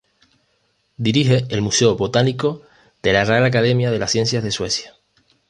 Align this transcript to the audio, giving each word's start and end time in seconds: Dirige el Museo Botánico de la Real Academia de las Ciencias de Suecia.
Dirige 0.97 1.45
el 1.49 1.61
Museo 1.61 1.95
Botánico 1.95 2.63
de 3.03 3.13
la 3.13 3.23
Real 3.23 3.45
Academia 3.45 3.91
de 3.91 3.99
las 3.99 4.09
Ciencias 4.11 4.43
de 4.43 4.49
Suecia. 4.49 4.95